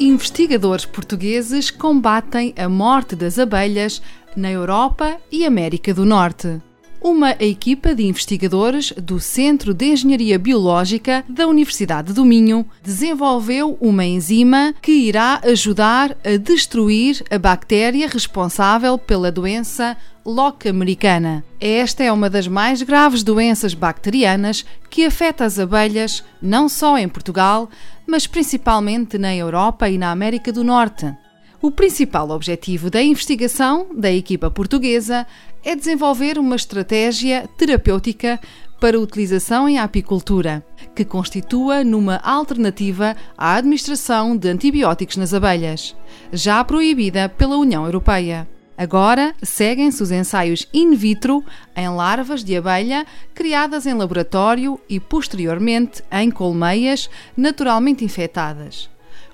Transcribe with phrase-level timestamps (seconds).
[0.00, 4.00] Investigadores portugueses combatem a morte das abelhas
[4.34, 6.58] na Europa e América do Norte.
[7.02, 14.04] Uma equipa de investigadores do Centro de Engenharia Biológica da Universidade do Minho desenvolveu uma
[14.04, 19.96] enzima que irá ajudar a destruir a bactéria responsável pela doença
[20.26, 21.42] loca americana.
[21.58, 27.08] Esta é uma das mais graves doenças bacterianas que afeta as abelhas não só em
[27.08, 27.70] Portugal,
[28.06, 31.16] mas principalmente na Europa e na América do Norte.
[31.62, 35.26] O principal objetivo da investigação da equipa portuguesa
[35.62, 38.40] é desenvolver uma estratégia terapêutica
[38.80, 45.94] para utilização em apicultura, que constitua numa alternativa à administração de antibióticos nas abelhas,
[46.32, 48.48] já proibida pela União Europeia.
[48.74, 51.44] Agora seguem-se os ensaios in vitro
[51.76, 58.88] em larvas de abelha criadas em laboratório e posteriormente em colmeias naturalmente infectadas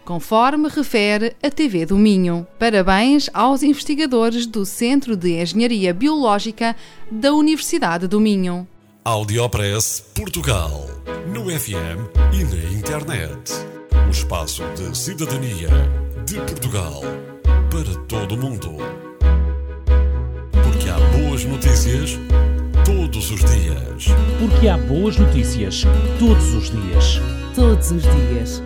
[0.07, 2.47] conforme refere a TV do Minho.
[2.59, 6.77] Parabéns aos investigadores do Centro de Engenharia Biológica
[7.11, 8.67] da Universidade do Minho.
[9.05, 10.87] Audiopress Portugal.
[11.27, 13.53] No FM e na internet.
[14.07, 15.69] O espaço de cidadania
[16.25, 17.03] de Portugal
[17.69, 18.77] para todo o mundo.
[20.53, 22.17] Porque há boas notícias
[22.85, 24.07] todos os dias.
[24.39, 25.83] Porque há boas notícias
[26.21, 27.21] todos os dias.
[27.57, 28.66] Todos os dias.